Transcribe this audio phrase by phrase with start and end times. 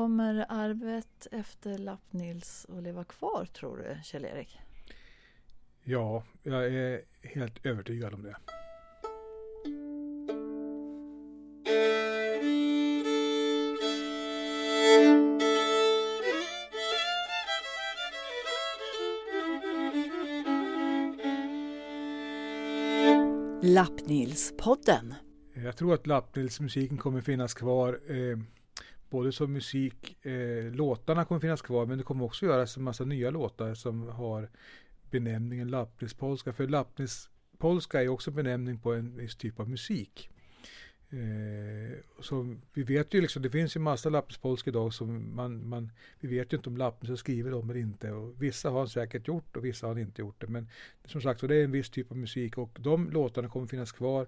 [0.00, 4.60] Kommer arvet efter Lappnils att leva kvar tror du, Kjell-Erik?
[5.82, 8.36] Ja, jag är helt övertygad om det.
[23.62, 25.14] Lappnilspodden.
[25.54, 28.00] Jag tror att Lappnilsmusiken kommer finnas kvar.
[28.08, 28.38] Eh,
[29.10, 33.04] både som musik, eh, låtarna kommer finnas kvar, men det kommer också göras en massa
[33.04, 34.48] nya låtar som har
[35.10, 36.52] benämningen lappnispolska.
[36.52, 40.30] För lappnispolska är också benämning på en viss typ av musik.
[41.12, 45.92] Eh, så vi vet ju liksom, det finns ju massa lappnispolska idag som man, man,
[46.20, 48.12] vi vet ju inte om Lappnils har skrivit dem eller inte.
[48.12, 50.46] Och vissa har han säkert gjort och vissa har han inte gjort det.
[50.46, 50.68] Men
[51.04, 53.92] som sagt, så det är en viss typ av musik och de låtarna kommer finnas
[53.92, 54.26] kvar.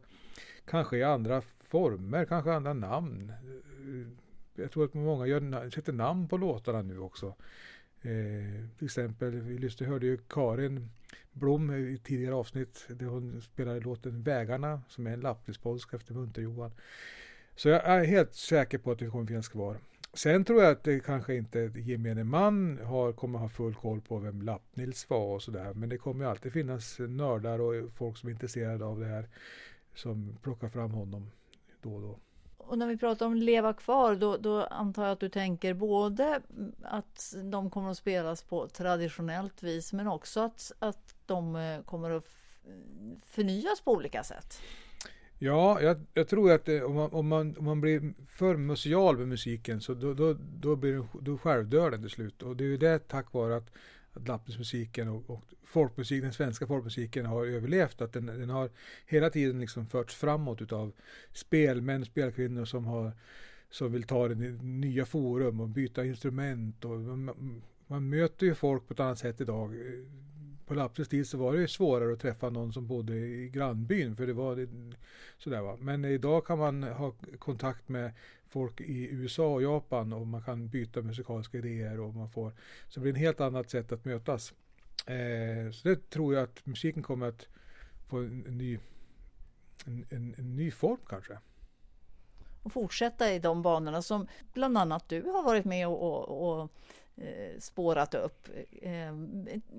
[0.65, 3.33] Kanske i andra former, kanske andra namn.
[4.55, 7.35] Jag tror att många gör, sätter namn på låtarna nu också.
[8.03, 10.91] Eh, till exempel, vi lyssnade, hörde ju Karin
[11.33, 16.71] Blom i tidigare avsnitt där hon spelade låten Vägarna som är en lappnilspolska efter Munter-Johan.
[17.57, 19.79] Så jag är helt säker på att det kommer finnas kvar.
[20.15, 24.19] Sen tror jag att det kanske inte gemene man har, kommer ha full koll på
[24.19, 25.75] vem Lappnils var och sådär.
[25.75, 29.29] Men det kommer alltid finnas nördar och folk som är intresserade av det här
[29.95, 31.31] som plockar fram honom
[31.83, 32.19] då och då.
[32.67, 36.41] Och när vi pratar om leva kvar, då, då, antar jag att du tänker både
[36.83, 42.11] att de kommer att spelas på traditionellt vis, men också att, att de eh, kommer
[42.11, 42.27] att
[43.27, 44.61] förnyas på olika sätt.
[45.39, 49.19] Ja, jag, jag tror att det, om, man, om, man, om man blir för museal
[49.19, 52.43] med musiken så då, då, då, blir det, då självdör den till slut.
[52.43, 53.71] Och det är ju det tack vare att
[54.13, 58.01] att lappmusmusiken och, och folkmusik, den svenska folkmusiken har överlevt.
[58.01, 58.71] Att den, den har
[59.07, 60.93] hela tiden liksom förts framåt utav
[61.33, 63.13] spelmän, spelkvinnor som har
[63.71, 66.85] som vill ta den i nya forum och byta instrument.
[66.85, 69.75] Och man, man möter ju folk på ett annat sätt idag.
[70.67, 74.17] På Lapses tid så var det svårare att träffa någon som bodde i grannbyn.
[74.17, 74.69] För det var
[75.39, 75.77] sådär va.
[75.81, 78.13] Men idag kan man ha kontakt med
[78.53, 82.53] folk i USA och Japan och man kan byta musikaliska idéer och man får
[82.89, 84.55] så det blir en helt annat sätt att mötas.
[85.07, 87.49] Eh, så det tror jag att musiken kommer att
[88.09, 88.79] få en, en ny
[89.87, 91.39] en, en, en, ny form kanske.
[92.63, 96.73] Och fortsätta i de banorna som bland annat du har varit med och, och, och
[97.59, 98.49] spårat upp.
[98.83, 98.93] Eh,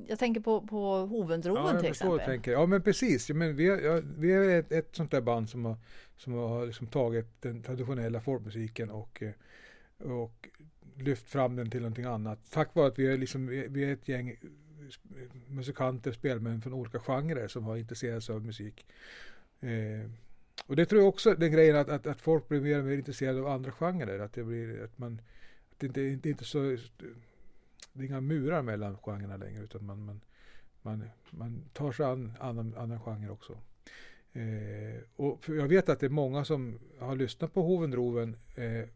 [0.07, 2.19] jag tänker på, på Hovendroven ja, till exempel.
[2.19, 2.51] Tänker.
[2.51, 5.65] Ja men precis, ja, men vi, ja, vi är ett, ett sånt där band som
[5.65, 5.77] har,
[6.17, 10.49] som har liksom tagit den traditionella folkmusiken och, eh, och
[10.97, 12.39] lyft fram den till någonting annat.
[12.51, 14.35] Tack vare att vi är, liksom, vi är ett gäng
[15.47, 18.85] musikanter, spelmän från olika genrer som har intresserat sig av musik.
[19.59, 20.09] Eh,
[20.65, 22.97] och det tror jag också, den grejen att, att, att, folk blir mer och mer
[22.97, 24.19] intresserade av andra genrer.
[24.19, 25.21] Att det blir, att man,
[25.83, 26.59] det inte, inte, inte så,
[27.93, 30.21] det är inga murar mellan genrerna längre utan man, man,
[30.81, 33.57] man, man tar sig an annan, annan genre också.
[34.33, 38.89] Eh, och jag vet att det är många som har lyssnat på Hovendroven eh,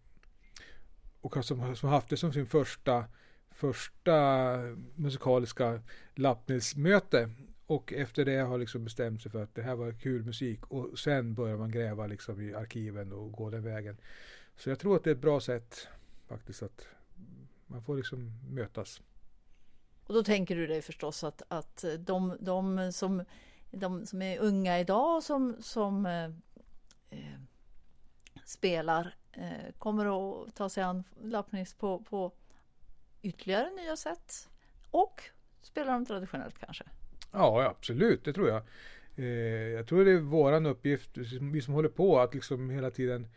[1.22, 3.06] och som, som haft det som sin första,
[3.52, 4.58] första
[4.96, 5.82] musikaliska
[6.16, 7.30] Lappnilsmöte.
[7.66, 11.00] Och efter det har liksom bestämt sig för att det här var kul musik och
[11.00, 13.98] sen börjar man gräva liksom i arkiven och gå den vägen.
[14.58, 15.88] Så jag tror att det är ett bra sätt
[16.28, 16.88] faktiskt att
[17.68, 19.02] man får liksom mötas.
[20.04, 23.24] Och då tänker du dig förstås att, att de, de som
[23.72, 26.26] de som är unga idag som, som eh,
[27.10, 27.40] eh,
[28.46, 32.32] spelar eh, kommer att ta sig an Lappnis på, på
[33.22, 34.50] ytterligare nya sätt
[34.92, 35.24] och
[35.62, 36.84] spelar de traditionellt kanske?
[37.32, 38.64] Ja, absolut, det tror jag.
[39.16, 39.26] Eh,
[39.70, 43.28] jag tror det är våran uppgift, vi som håller på, att liksom hela tiden,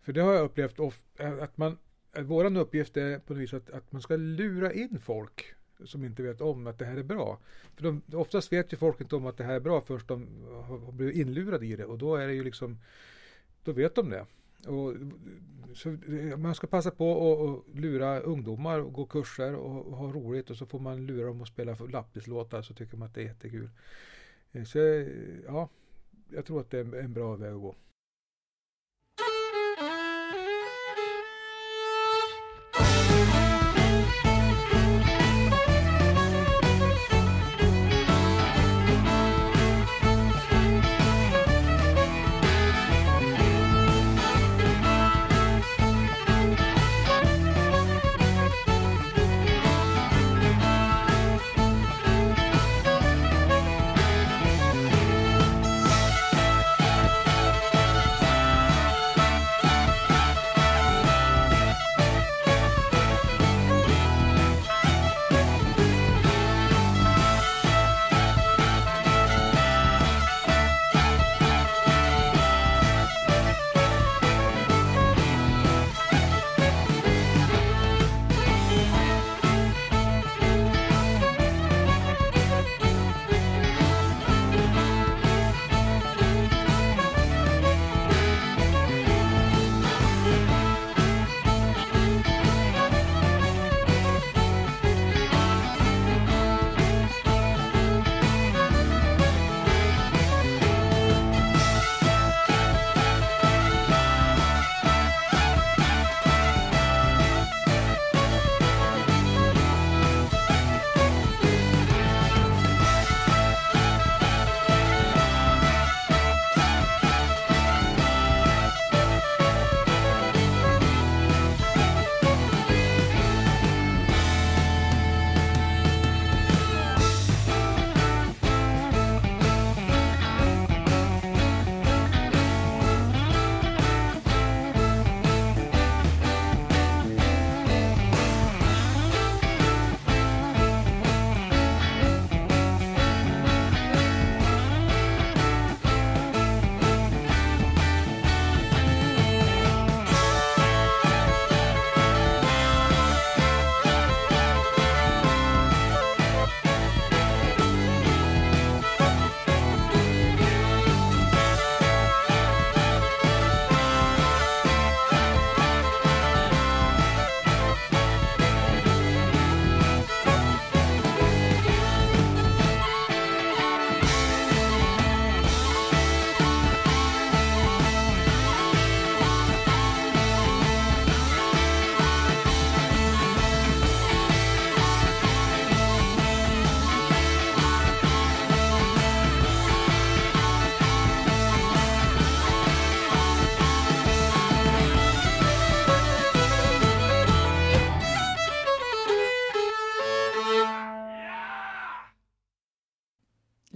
[0.00, 1.78] för det har jag upplevt ofta, att man,
[2.12, 5.54] Eh, Vår uppgift är på något vis att, att man ska lura in folk
[5.84, 7.38] som inte vet om att det här är bra.
[7.74, 10.26] För de, oftast vet ju folk inte om att det här är bra först de
[10.68, 12.78] har blivit inlurade i det och då är det ju liksom
[13.64, 14.26] då vet de det.
[14.66, 14.94] Och,
[15.74, 15.88] så
[16.36, 20.56] man ska passa på att lura ungdomar och gå kurser och, och, ha roligt och
[20.56, 23.70] så får man lura dem att spela lappislåtar så tycker man att det är jättekul.
[24.52, 24.78] Eh, så
[25.46, 25.68] ja,
[26.28, 27.74] jag tror att det är en bra väg att gå.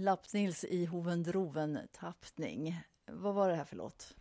[0.05, 2.81] Lappnils i Hovendroven tappning.
[3.05, 4.15] Vad var det här för låt?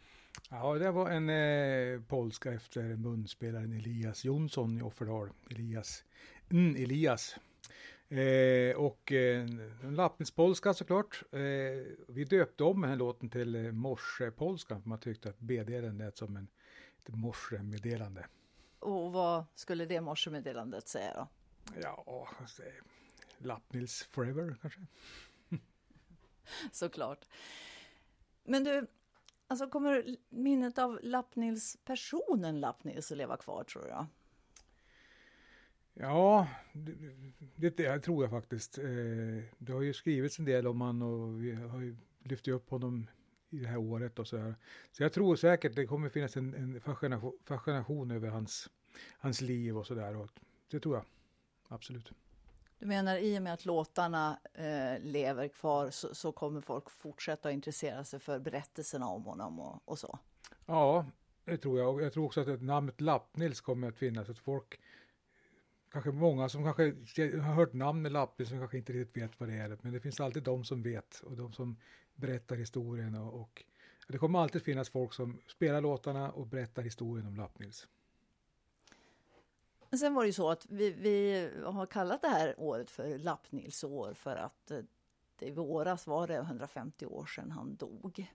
[0.51, 5.31] Ja, det var en eh, polska efter munspelaren Elias Jonsson i Offerdal.
[5.51, 6.05] Elias,
[6.51, 7.37] mm, Elias.
[8.09, 9.47] Eh, och eh,
[9.83, 11.23] lappnilspolska såklart.
[11.33, 11.41] Eh,
[12.09, 14.83] vi döpte om den här låten till eh, morsepolska.
[14.85, 16.49] Man tyckte att B-delen lät som en,
[17.03, 18.27] ett morsemeddelande.
[18.79, 21.29] Och vad skulle det morsemeddelandet säga då?
[21.83, 22.63] Ja, alltså,
[23.39, 24.81] Lappnils Forever kanske.
[26.72, 27.28] Såklart.
[28.44, 28.87] Men du,
[29.46, 34.06] alltså kommer minnet av Lappnils, personen Lappnils att leva kvar tror du?
[35.94, 38.78] Ja, det, det tror jag faktiskt.
[38.78, 38.84] Eh,
[39.58, 43.06] det har ju skrivits en del om han och vi har ju lyft upp honom
[43.50, 44.55] i det här året och så här.
[44.93, 48.70] Så jag tror säkert det kommer finnas en, en fascination, fascination över hans,
[49.19, 50.28] hans liv och så där.
[50.70, 51.05] Det tror jag,
[51.69, 52.12] absolut.
[52.85, 57.49] Du menar i och med att låtarna eh, lever kvar så, så, kommer folk fortsätta
[57.49, 60.19] att intressera sig för berättelserna om honom och, och så?
[60.67, 61.07] Ja,
[61.45, 61.95] det tror jag.
[61.95, 64.29] Och jag tror också att namnet Lappnils kommer att finnas.
[64.29, 64.81] Att folk,
[65.93, 66.83] kanske många som kanske
[67.38, 69.79] har hört namnet Lappnils som kanske inte riktigt vet vad det är.
[69.83, 71.76] Men det finns alltid de som vet och de som
[72.14, 73.14] berättar historien.
[73.14, 73.62] Och, och
[74.09, 77.88] det kommer alltid finnas folk som spelar låtarna och berättar historien om Lappnils.
[79.95, 83.19] Men sen var det ju så att vi, vi har kallat det här året för
[83.19, 84.79] Lappnilsår för att eh,
[85.37, 88.33] det i våras var det 150 år sedan han dog.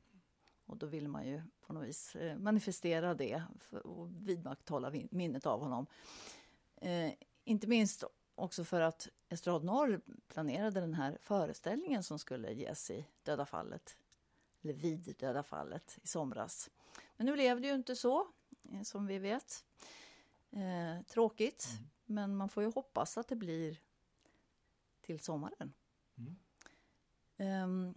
[0.66, 3.44] Och då vill man ju på något vis eh, manifestera det
[3.84, 5.86] och vidmakthålla minnet av honom.
[6.76, 7.12] Eh,
[7.44, 8.04] inte minst
[8.36, 13.98] också för att Estrad Norr planerade den här föreställningen som skulle ges i Döda fallet,
[14.62, 16.70] eller vid Döda fallet i somras.
[17.18, 18.28] Men nu blev det ju inte så,
[18.72, 19.66] eh, som vi vet.
[20.52, 21.90] Eh, tråkigt, mm.
[22.06, 23.80] men man får ju hoppas att det blir
[25.02, 25.74] till sommaren.
[26.18, 26.36] Mm.
[27.64, 27.96] Um,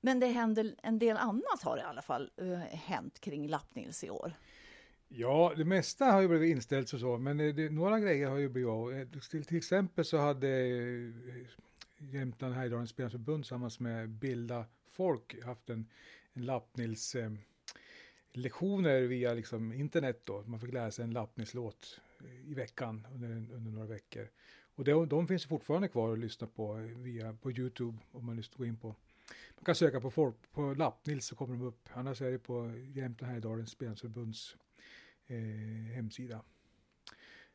[0.00, 4.10] men det händer en del annat har i alla fall uh, hänt kring Lappnils i
[4.10, 4.34] år.
[5.08, 8.48] Ja, det mesta har ju blivit inställt och så, men det, några grejer har ju
[8.48, 8.92] blivit av.
[8.92, 11.12] Eh, till, till exempel så hade eh,
[11.98, 15.86] Jämtland Härjedalens Spelförbund tillsammans med Bilda Folk haft en,
[16.32, 17.30] en Lappnils eh,
[18.38, 20.42] lektioner via liksom internet då.
[20.46, 24.28] Man fick lära sig en lappningslåt eh, i veckan under, under några veckor.
[24.74, 28.42] Och det, de finns fortfarande kvar att lyssna på eh, via på Youtube om man
[28.56, 28.88] går in på.
[29.56, 31.88] Man kan söka på, folk, på Lappnils så kommer de upp.
[31.92, 34.56] Annars är det på Jämtland Härjedalens Spelförbunds
[35.26, 36.42] eh, hemsida.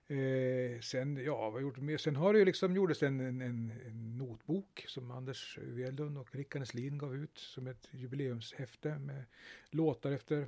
[0.08, 1.98] Eh, sen, ja, vad gjort mer?
[1.98, 6.60] Sen har det ju liksom gjordes en, en, en notbok som Anders Wedlund och Rickard
[6.60, 9.26] Neslin gav ut som ett jubileumshäfte med
[9.70, 10.48] låtar efter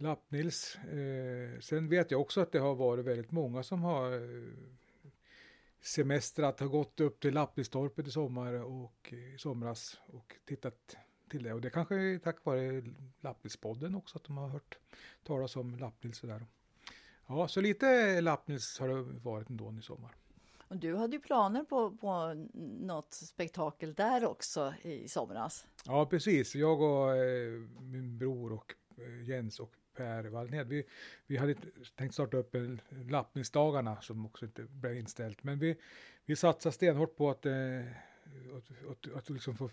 [0.00, 0.76] Lappnils.
[0.76, 4.52] Eh, sen vet jag också att det har varit väldigt många som har eh,
[5.80, 10.96] semestrat, har gått upp till Lappnilstorpet i sommar och i somras och tittat
[11.30, 11.52] till det.
[11.52, 12.82] Och det kanske är tack vare
[13.20, 14.78] Lappnilspodden också att de har hört
[15.24, 16.46] talas om Lappnils sådär.
[17.26, 20.14] Ja, så lite Lappnils har det varit ändå i sommar.
[20.68, 22.34] Och du hade ju planer på, på
[22.80, 25.66] något spektakel där också i somras.
[25.86, 26.54] Ja, precis.
[26.54, 30.66] Jag och eh, min bror och eh, Jens och Per Wallned.
[30.68, 30.84] Vi,
[31.26, 31.54] vi hade
[31.96, 35.44] tänkt starta upp en lappningsdagarna som också inte blev inställt.
[35.44, 35.76] Men vi,
[36.24, 37.80] vi satsar stenhårt på att, eh,
[38.56, 39.70] att, att, att liksom få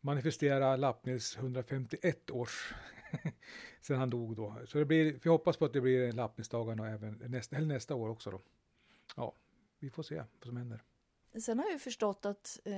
[0.00, 2.74] manifestera Lappnils 151 års
[3.80, 4.56] sen han dog då.
[4.66, 8.30] Så det blir, vi hoppas på att det blir Lappningsdagarna även nästa, nästa år också
[8.30, 8.40] då.
[9.16, 9.32] Ja,
[9.78, 10.82] vi får se vad som händer.
[11.40, 12.74] Sen har jag ju förstått att eh,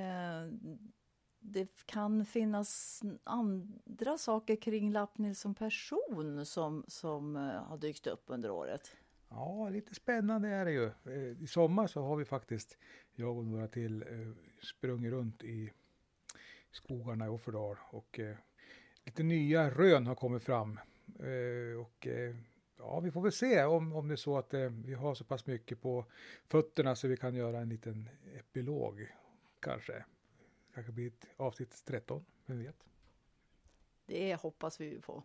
[1.40, 8.25] det kan finnas andra saker kring Lappnil som person som, som eh, har dykt upp
[8.26, 8.97] under året.
[9.28, 10.85] Ja, lite spännande är det ju.
[10.87, 12.78] Eh, I sommar så har vi faktiskt,
[13.14, 14.32] jag och några till, eh,
[14.62, 15.73] sprungit runt i
[16.70, 18.20] skogarna i Offerdal och
[19.04, 20.80] lite nya rön har kommit fram.
[21.80, 22.06] Och
[22.78, 24.54] ja, vi får väl se om, om det är så att
[24.85, 26.04] vi har så pass mycket på
[26.49, 29.12] fötterna så vi kan göra en liten epilog
[29.61, 30.04] kanske
[30.75, 32.87] kanske blir ett avsnitt 13, vem vet?
[34.07, 35.23] Det hoppas vi på.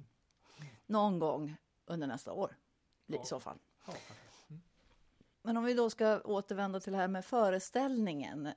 [0.86, 2.56] Någon gång under nästa år
[3.06, 3.22] ja.
[3.22, 3.58] i så fall.
[3.88, 3.94] Ja,
[4.50, 4.62] mm.
[5.42, 8.50] Men om vi då ska återvända till det här med föreställningen.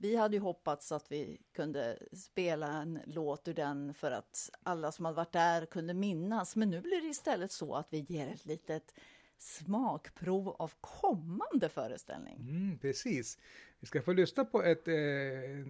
[0.00, 4.92] Vi hade ju hoppats att vi kunde spela en låt ur den för att alla
[4.92, 6.56] som hade varit där kunde minnas.
[6.56, 8.94] Men nu blir det istället så att vi ger ett litet
[9.38, 12.36] smakprov av kommande föreställning.
[12.40, 13.38] Mm, precis.
[13.84, 14.94] Vi ska få lyssna på ett, eh,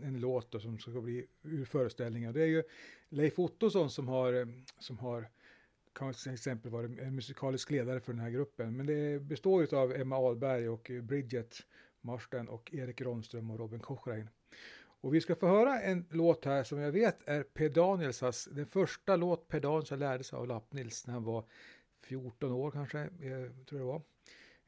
[0.07, 2.33] en låt då, som ska bli ur föreställningen.
[2.33, 2.63] Det är ju
[3.09, 4.47] Leif Ottosson som har, eh,
[4.79, 5.29] som har
[5.95, 8.77] kan till exempel vara en musikalisk ledare för den här gruppen.
[8.77, 11.57] Men det består ju av Emma Ahlberg och Bridget
[12.01, 14.29] Marsten och Erik Ronström och Robin Kochrein.
[15.01, 18.67] Och vi ska få höra en låt här som jag vet är Per Danielsas, den
[18.67, 21.45] första låt Per Daniels lärde sig av Lapp-Nils när han var
[22.03, 24.03] 14 år kanske, jag tror jag det var.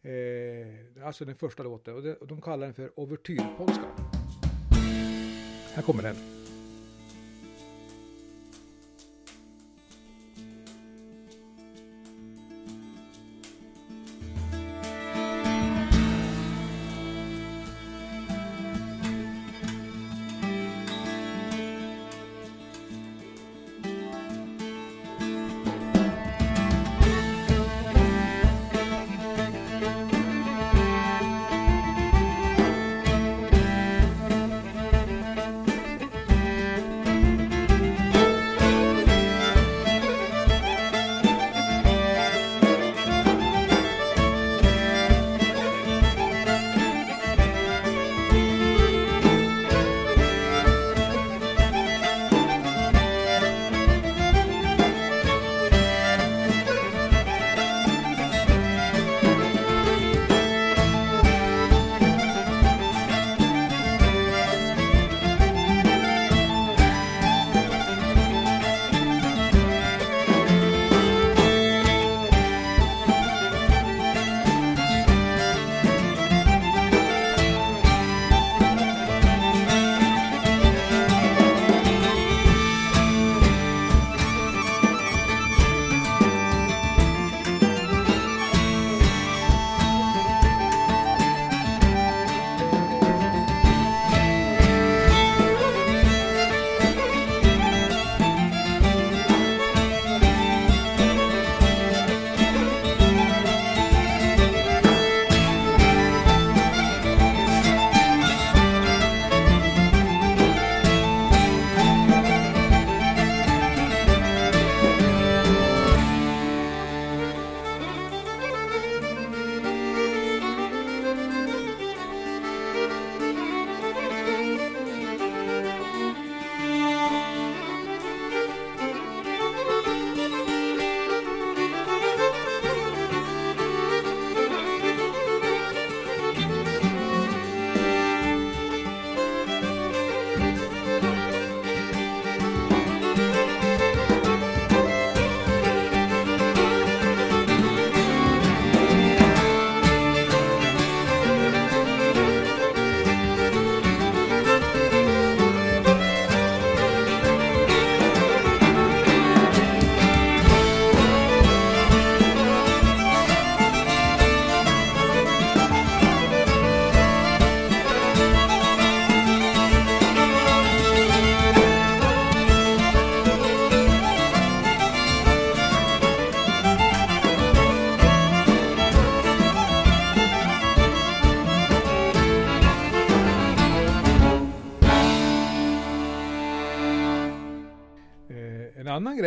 [0.06, 3.84] Eh, alltså den första låten och, det, och de kallar den för Overtyrpolska.
[5.74, 6.35] Här kommer den.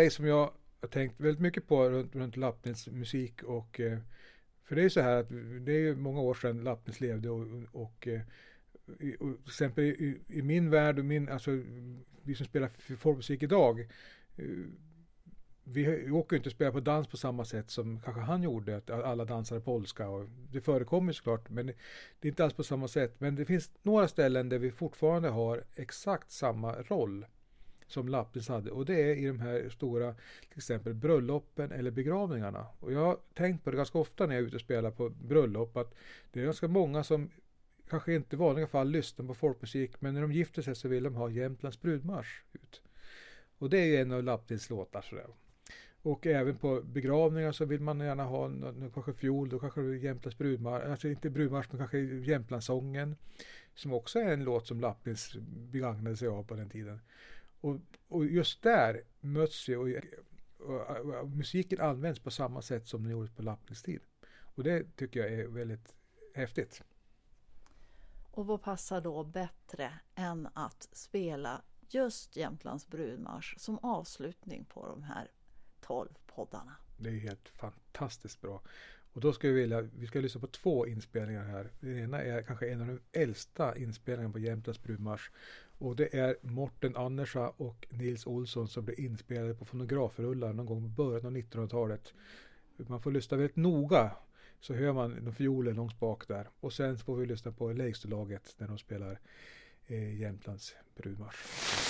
[0.09, 0.51] Grej som jag
[0.81, 3.99] har tänkt väldigt mycket på runt, runt Lappnäs musik och eh,
[4.63, 5.29] för det är ju så här att
[5.65, 8.21] det är ju många år sedan Lappnäs levde och, och, eh,
[9.19, 11.51] och till exempel i, i, min värld och min, alltså
[12.23, 13.79] vi som spelar folkmusik idag
[14.37, 14.45] eh,
[15.63, 18.89] vi åker inte och spelar på dans på samma sätt som kanske han gjorde, att
[18.89, 20.09] alla dansar polska.
[20.09, 21.65] Och det förekommer såklart, men
[22.19, 23.15] det är inte alls på samma sätt.
[23.19, 27.25] Men det finns några ställen där vi fortfarande har exakt samma roll
[27.91, 30.13] som Lappis hade och det är i de här stora
[30.49, 32.67] till exempel bröllopen eller begravningarna.
[32.79, 35.09] Och jag har tänkt på det ganska ofta när jag är ute och spelar på
[35.09, 35.95] bröllop att
[36.31, 37.29] det är ganska många som
[37.89, 41.03] kanske inte i vanliga fall lyssnar på folkmusik men när de gifter sig så vill
[41.03, 42.81] de ha Jämtlands brudmarsch ut.
[43.57, 45.27] Och det är ju en av Lappis låtar sådär.
[46.01, 50.37] Och även på begravningar så vill man gärna ha någon, kanske fiol, då kanske Jämtlands
[50.37, 53.15] brudmarsch, alltså inte brudmarsch men kanske Jämtlandssången.
[53.75, 55.35] Som också är en låt som Lappins
[55.71, 56.99] begagnade sig av på den tiden.
[57.61, 59.87] Och, och just där möts vi och,
[60.59, 64.01] och, och, musiken används på samma sätt som den gjordes på Lappnings tid.
[64.55, 65.95] Och det tycker jag är väldigt
[66.33, 66.83] häftigt.
[68.31, 75.03] Och vad passar då bättre än att spela just Jämtlands brudmarsch som avslutning på de
[75.03, 75.31] här
[75.81, 76.75] tolv poddarna?
[76.97, 78.61] Det är helt fantastiskt bra.
[79.13, 81.71] Och då ska vi vilja, vi ska lyssna på två inspelningar här.
[81.79, 85.31] Den ena är kanske en av de äldsta inspelningarna på Jämtlands brudmarsch.
[85.79, 90.85] Och det är Morten Andersa och Nils Olsson som blev inspelade på fonografrullar någon gång
[90.85, 92.13] i början av 1900-talet.
[92.77, 94.11] Man får lyssna väldigt noga
[94.59, 96.49] så hör man fiolen långt bak där.
[96.59, 99.19] Och sen får vi lyssna på Leikstolaget när de spelar
[99.87, 101.88] eh, Jämtlands brudmarsch.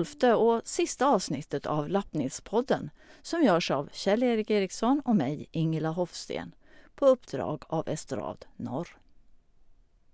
[0.00, 2.90] Tolfte och sista avsnittet av Lappnilspodden
[3.22, 6.54] som görs av Kjell-Erik Eriksson och mig, Ingela Hofsten,
[6.94, 8.99] på uppdrag av Estrad Norr.